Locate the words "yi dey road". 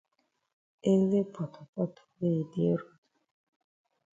2.37-3.01